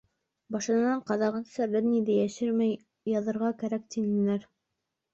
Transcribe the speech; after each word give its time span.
Башынан 0.53 1.03
аҙағынаса 1.15 1.69
бер 1.77 1.87
ни 1.91 2.01
йәшермәй 2.17 2.75
яҙырға 3.15 3.55
кәрәк, 3.63 3.89
тинеләр. 3.99 4.53